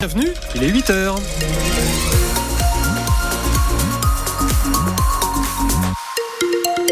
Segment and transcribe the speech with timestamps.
[0.00, 1.16] Bienvenue, il est 8h.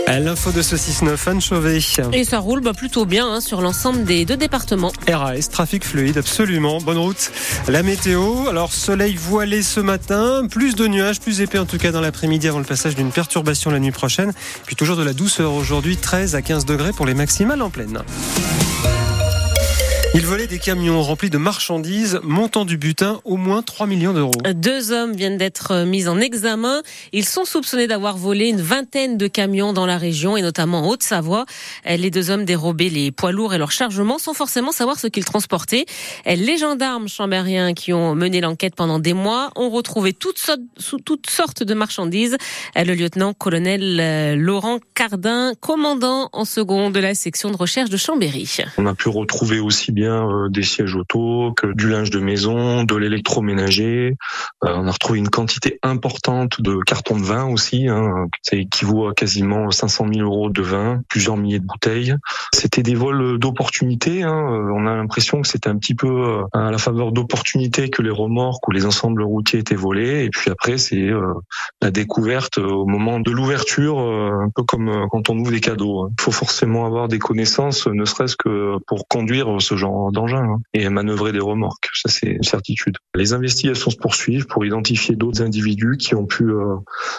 [0.08, 1.78] L'info de ce 6-9, Anne Chauvet.
[2.12, 4.90] Et ça roule bah, plutôt bien hein, sur l'ensemble des deux départements.
[5.08, 6.80] RAS, trafic fluide, absolument.
[6.80, 7.30] Bonne route.
[7.68, 11.92] La météo, alors soleil voilé ce matin, plus de nuages, plus épais en tout cas
[11.92, 14.32] dans l'après-midi avant le passage d'une perturbation la nuit prochaine.
[14.64, 18.02] Puis toujours de la douceur aujourd'hui, 13 à 15 degrés pour les maximales en pleine.
[20.18, 24.32] Il volait des camions remplis de marchandises, montant du butin au moins 3 millions d'euros.
[24.54, 26.80] Deux hommes viennent d'être mis en examen.
[27.12, 30.88] Ils sont soupçonnés d'avoir volé une vingtaine de camions dans la région et notamment en
[30.88, 31.44] Haute-Savoie.
[31.84, 35.26] Les deux hommes dérobaient les poids lourds et leur chargement sans forcément savoir ce qu'ils
[35.26, 35.84] transportaient.
[36.24, 40.60] Les gendarmes chambériens qui ont mené l'enquête pendant des mois ont retrouvé toutes sortes,
[41.04, 42.38] toutes sortes de marchandises.
[42.74, 48.56] Le lieutenant-colonel euh, Laurent Cardin, commandant en second de la section de recherche de Chambéry.
[48.78, 52.84] On a pu retrouver aussi bien euh, des sièges auto que du linge de maison,
[52.84, 54.16] de l'électroménager.
[54.64, 57.88] Euh, on a retrouvé une quantité importante de cartons de vin aussi.
[57.88, 62.14] Hein, ça équivaut à quasiment 500 000 euros de vin, plusieurs milliers de bouteilles.
[62.54, 64.22] C'était des vols d'opportunité.
[64.22, 64.52] Hein.
[64.52, 68.10] Euh, on a l'impression que c'était un petit peu à la faveur d'opportunité que les
[68.10, 70.24] remorques ou les ensembles routiers étaient volés.
[70.24, 71.10] Et puis après, c'est
[71.82, 76.04] la découverte au moment de l'ouverture, un peu comme quand on ouvre des cadeaux.
[76.04, 76.10] Hein.
[76.18, 80.58] Il faut forcément avoir des connaissances, ne serait-ce que pour conduire ce genre d'engin hein,
[80.74, 81.88] et manœuvrer des remorques.
[81.94, 82.96] Ça, c'est une certitude.
[83.14, 86.76] Les investigations se poursuivent pour identifier d'autres individus qui ont pu euh,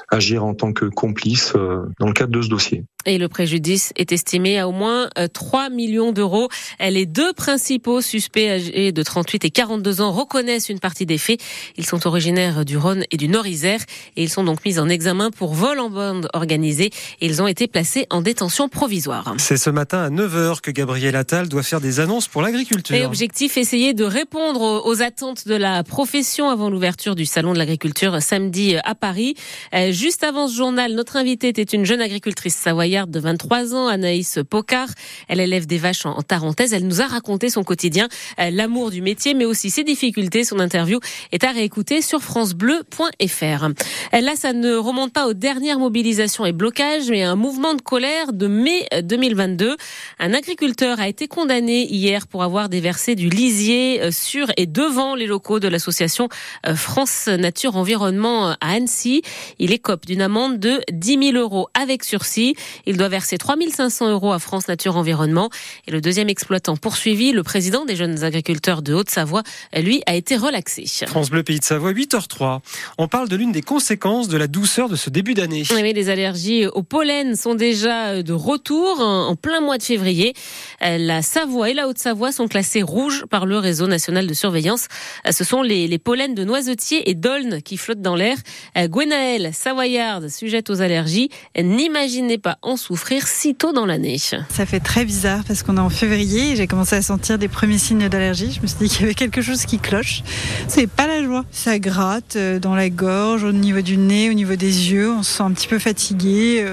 [0.09, 2.85] agir en tant que complices euh, dans le cadre de ce dossier.
[3.07, 6.49] Et le préjudice est estimé à au moins 3 euh, millions d'euros.
[6.81, 11.39] Les deux principaux suspects âgés de 38 et 42 ans reconnaissent une partie des faits.
[11.77, 13.79] Ils sont originaires du Rhône et du Nord-Isère
[14.17, 16.91] et ils sont donc mis en examen pour vol en bande organisée
[17.21, 19.33] et ils ont été placés en détention provisoire.
[19.37, 22.93] C'est ce matin à 9h que Gabriel Attal doit faire des annonces pour l'agriculture.
[22.93, 27.57] Et objectif, essayer de répondre aux attentes de la profession avant l'ouverture du Salon de
[27.57, 29.35] l'agriculture samedi à Paris.
[29.73, 33.87] Euh, juste avant ce journal, notre invitée était une jeune agricultrice savoyarde de 23 ans,
[33.87, 34.89] Anaïs Pocard.
[35.27, 36.73] Elle élève des vaches en Tarentaise.
[36.73, 38.07] Elle nous a raconté son quotidien,
[38.39, 40.43] euh, l'amour du métier, mais aussi ses difficultés.
[40.43, 40.99] Son interview
[41.31, 43.65] est à réécouter sur francebleu.fr.
[44.13, 47.75] Euh, là, ça ne remonte pas aux dernières mobilisations et blocages, mais à un mouvement
[47.75, 49.77] de colère de mai 2022.
[50.17, 55.13] Un agriculteur a été condamné hier pour avoir déversé du lisier euh, sur et devant
[55.13, 56.29] les locaux de l'association
[56.75, 59.21] France Nature Environnement à Annecy.
[59.59, 62.55] Il écope d'une amende de 10 000 euros avec sursis.
[62.85, 65.49] Il doit verser 3 500 euros à France Nature Environnement.
[65.87, 69.43] Et le deuxième exploitant poursuivi, le président des jeunes agriculteurs de Haute-Savoie,
[69.75, 70.85] lui, a été relaxé.
[71.07, 72.59] France Bleu Pays de Savoie, 8h03.
[72.97, 75.63] On parle de l'une des conséquences de la douceur de ce début d'année.
[75.71, 80.33] Oui, les allergies au pollen sont déjà de retour en plein mois de février.
[80.81, 84.87] La Savoie et la Haute-Savoie sont classés rouges par le réseau national de surveillance.
[85.25, 88.37] Euh, ce sont les, les pollens de noisetiers et d'aulne qui flottent dans l'air.
[88.77, 94.17] Euh, Gwenaëlle, savoyarde, sujette aux allergies, n'imaginez pas en souffrir si tôt dans l'année.
[94.17, 97.47] Ça fait très bizarre parce qu'on est en février et j'ai commencé à sentir des
[97.47, 98.51] premiers signes d'allergie.
[98.55, 100.23] Je me suis dit qu'il y avait quelque chose qui cloche.
[100.67, 101.45] C'est pas la joie.
[101.51, 105.11] Ça gratte euh, dans la gorge, au niveau du nez, au niveau des yeux.
[105.11, 106.65] On se sent un petit peu fatigué,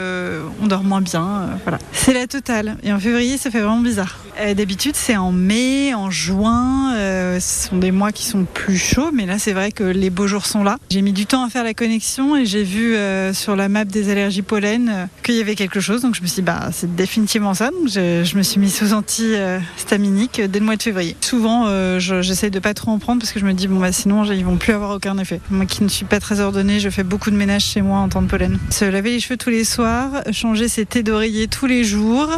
[0.61, 1.51] on dort moins bien.
[1.63, 1.79] voilà.
[1.93, 2.77] C'est la totale.
[2.83, 4.19] Et en février, ça fait vraiment bizarre.
[4.57, 6.95] D'habitude, c'est en mai, en juin.
[6.97, 10.11] Euh, ce sont des mois qui sont plus chauds, mais là c'est vrai que les
[10.11, 10.77] beaux jours sont là.
[10.91, 13.85] J'ai mis du temps à faire la connexion et j'ai vu euh, sur la map
[13.85, 15.84] des allergies pollen euh, qu'il y avait quelque chose.
[15.89, 17.71] Donc je me suis dit, bah, c'est définitivement ça.
[17.71, 21.17] Donc je, me suis mis sous anti-staminique dès le mois de février.
[21.21, 24.25] Souvent, j'essaie de pas trop en prendre parce que je me dis, bon, bah, sinon
[24.25, 25.41] ils vont plus avoir aucun effet.
[25.51, 28.09] Moi qui ne suis pas très ordonnée, je fais beaucoup de ménage chez moi en
[28.09, 28.59] temps de pollen.
[28.71, 32.29] Se laver les cheveux tous les soirs, changer ses thés d'oreiller tous les jours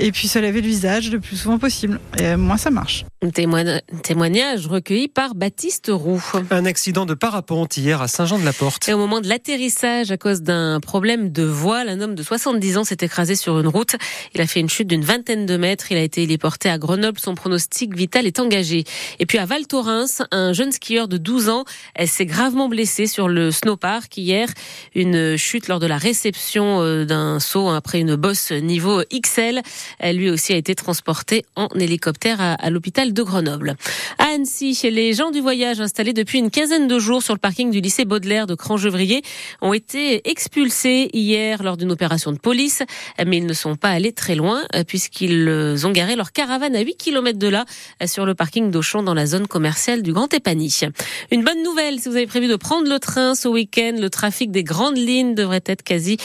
[0.00, 2.00] et puis se laver le visage le plus souvent possible.
[2.18, 3.04] Et moi, ça marche.
[4.02, 6.22] Témoignage recueilli par Baptiste Roux.
[6.50, 8.88] Un accident de parapente hier à Saint-Jean-de-la-Porte.
[8.88, 12.78] Et au moment de l'atterrissage, à cause d'un problème de voile, un homme de 70
[12.78, 13.96] ans s'est écrasé sur une route.
[14.34, 15.92] Il a fait une chute d'une vingtaine de mètres.
[15.92, 17.18] Il a été héliporté à Grenoble.
[17.18, 18.84] Son pronostic vital est engagé.
[19.18, 21.64] Et puis à Val Thorens, un jeune skieur de 12 ans
[22.06, 24.48] s'est gravement blessé sur le snowpark hier.
[24.94, 29.60] Une chute lors de la réception euh, d'un saut après une bosse niveau XL.
[30.02, 33.76] Lui aussi a été transporté en hélicoptère à l'hôpital de Grenoble.
[34.18, 37.70] À Annecy, les gens du voyage installés depuis une quinzaine de jours sur le parking
[37.70, 39.22] du lycée Baudelaire de Crangevrier
[39.60, 42.82] ont été expulsés hier lors d'une opération de police,
[43.24, 45.48] mais ils ne sont pas allés très loin puisqu'ils
[45.84, 47.64] ont garé leur caravane à 8 km de là
[48.06, 50.80] sur le parking d'Auchan dans la zone commerciale du Grand Épany.
[51.30, 54.50] Une bonne nouvelle, si vous avez prévu de prendre le train ce week-end, le trafic
[54.50, 56.16] des grandes lignes devrait être quasi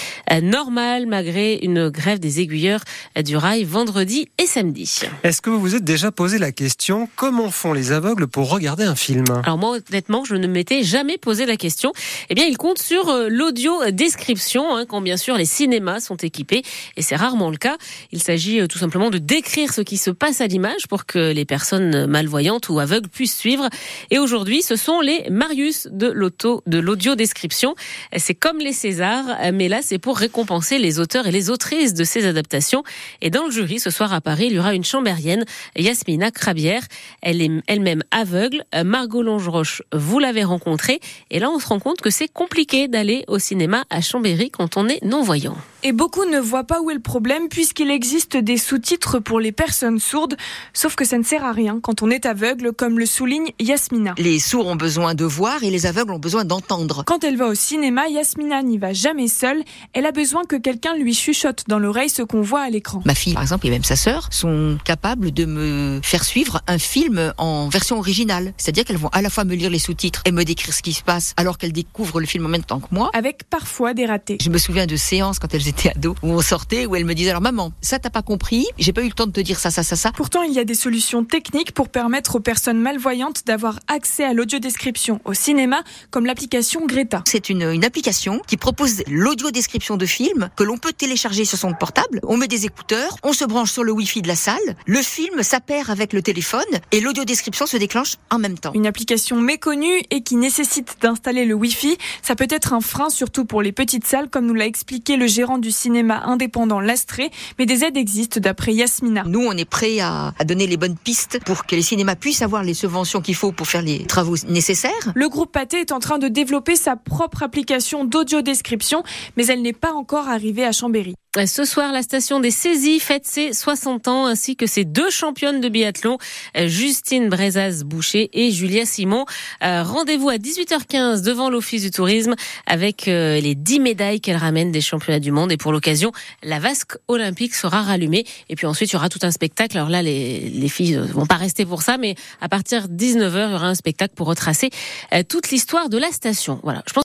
[0.41, 2.81] normal malgré une grève des aiguilleurs
[3.23, 5.01] du rail vendredi et samedi.
[5.21, 8.85] Est-ce que vous vous êtes déjà posé la question comment font les aveugles pour regarder
[8.85, 9.25] un film?
[9.43, 11.93] Alors moi, honnêtement, je ne m'étais jamais posé la question.
[12.31, 16.15] Eh bien, ils comptent sur euh, l'audio description, hein, quand bien sûr les cinémas sont
[16.15, 16.63] équipés,
[16.97, 17.77] et c'est rarement le cas.
[18.11, 21.31] Il s'agit euh, tout simplement de décrire ce qui se passe à l'image pour que
[21.31, 23.69] les personnes malvoyantes ou aveugles puissent suivre.
[24.09, 27.75] Et aujourd'hui, ce sont les Marius de l'auto, de l'audio description.
[28.17, 32.03] C'est comme les Césars, mais là, c'est pour récompenser les auteurs et les autrices de
[32.03, 32.83] ces adaptations.
[33.21, 35.43] Et dans le jury, ce soir à Paris, il y aura une chambérienne,
[35.75, 36.83] Yasmina Crabière.
[37.21, 38.63] Elle est elle-même aveugle.
[38.85, 41.01] Margot Longeroche, vous l'avez rencontrée.
[41.31, 44.77] Et là, on se rend compte que c'est compliqué d'aller au cinéma à Chambéry quand
[44.77, 45.57] on est non-voyant.
[45.87, 49.51] Et beaucoup ne voient pas où est le problème puisqu'il existe des sous-titres pour les
[49.51, 50.35] personnes sourdes.
[50.73, 54.15] Sauf que ça ne sert à rien quand on est aveugle, comme le souligne Yasmina.
[54.17, 57.03] Les sourds ont besoin de voir et les aveugles ont besoin d'entendre.
[57.05, 59.63] Quand elle va au cinéma, Yasmina n'y va jamais seule.
[59.93, 63.03] Elle a besoin que quelqu'un lui chuchote dans l'oreille ce qu'on voit à l'écran.
[63.05, 66.79] Ma fille, par exemple, et même sa sœur, sont capables de me faire suivre un
[66.79, 68.55] film en version originale.
[68.57, 70.93] C'est-à-dire qu'elles vont à la fois me lire les sous-titres et me décrire ce qui
[70.93, 73.11] se passe alors qu'elles découvrent le film en même temps que moi.
[73.13, 74.39] Avec parfois des ratés.
[74.41, 77.13] Je me souviens de séances quand elles étaient ados où on sortait, où elles me
[77.13, 79.59] disaient alors maman, ça t'as pas compris, j'ai pas eu le temps de te dire
[79.59, 80.11] ça, ça, ça, ça.
[80.11, 84.33] Pourtant, il y a des solutions techniques pour permettre aux personnes malvoyantes d'avoir accès à
[84.33, 87.23] l'audiodescription au cinéma, comme l'application Greta.
[87.27, 91.73] C'est une, une application qui propose l'audio-description de films que l'on peut télécharger sur son
[91.73, 92.19] portable.
[92.23, 95.43] On met des écouteurs, on se branche sur le Wi-Fi de la salle, le film
[95.43, 98.71] s'appare avec le téléphone et l'audio-description se déclenche en même temps.
[98.73, 103.45] Une application méconnue et qui nécessite d'installer le Wi-Fi, ça peut être un frein surtout
[103.45, 107.65] pour les petites salles, comme nous l'a expliqué le gérant du cinéma indépendant Lastré, mais
[107.65, 109.23] des aides existent d'après Yasmina.
[109.27, 112.41] Nous, on est prêts à, à donner les bonnes pistes pour que les cinémas puissent
[112.41, 114.91] avoir les subventions qu'il faut pour faire les travaux nécessaires.
[115.13, 119.03] Le groupe Pathé est en train de développer sa propre application d'audio-description,
[119.37, 121.15] mais elle n'est pas encore arrivée à Chambéry.
[121.43, 125.59] Ce soir, la station des saisies fête ses 60 ans ainsi que ses deux championnes
[125.59, 126.17] de biathlon,
[126.55, 129.25] Justine Brezaz-Boucher et Julia Simon.
[129.61, 132.35] Euh, Rendez-vous à 18h15 devant l'Office du tourisme
[132.65, 135.51] avec euh, les 10 médailles qu'elle ramène des championnats du monde.
[135.51, 138.23] Et pour l'occasion, la vasque olympique sera rallumée.
[138.47, 139.77] Et puis ensuite, il y aura tout un spectacle.
[139.77, 143.47] Alors là, les, les filles vont pas rester pour ça, mais à partir de 19h,
[143.47, 144.69] il y aura un spectacle pour retracer
[145.13, 146.61] euh, toute l'histoire de la station.
[146.63, 146.81] Voilà.
[146.87, 146.93] Je pense